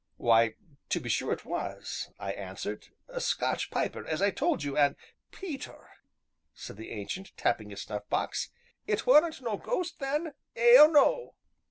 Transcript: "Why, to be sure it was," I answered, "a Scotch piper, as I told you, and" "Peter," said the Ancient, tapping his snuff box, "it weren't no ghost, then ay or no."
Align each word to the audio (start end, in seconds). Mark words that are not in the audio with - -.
"Why, 0.17 0.55
to 0.89 0.99
be 0.99 1.09
sure 1.09 1.31
it 1.31 1.45
was," 1.45 2.09
I 2.17 2.31
answered, 2.33 2.87
"a 3.07 3.21
Scotch 3.21 3.69
piper, 3.69 4.03
as 4.07 4.19
I 4.19 4.31
told 4.31 4.63
you, 4.63 4.75
and" 4.75 4.95
"Peter," 5.41 5.89
said 6.55 6.77
the 6.77 6.89
Ancient, 6.89 7.37
tapping 7.37 7.69
his 7.69 7.83
snuff 7.83 8.09
box, 8.09 8.49
"it 8.87 9.05
weren't 9.05 9.43
no 9.43 9.57
ghost, 9.57 9.99
then 9.99 10.33
ay 10.57 10.79
or 10.79 10.91
no." 10.91 11.35